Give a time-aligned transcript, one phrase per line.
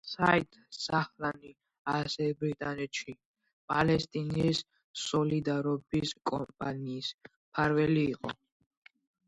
[0.09, 1.51] საიდ ზაჰლანი
[1.93, 3.15] ასევე ბრიტანეთში
[3.73, 4.63] „პალესტინის
[5.05, 8.37] სოლიდარობის კამპანიის“ მფარველი იყო.